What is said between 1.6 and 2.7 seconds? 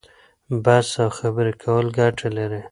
کول ګټه لري.